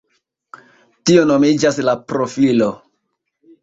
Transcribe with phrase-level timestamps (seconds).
[1.11, 2.75] Tio nomiĝas la profilo.